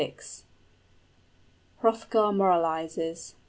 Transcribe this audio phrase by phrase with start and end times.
[0.01, 0.45] XXVI.
[1.81, 3.35] HROTHGAR MORALIZES.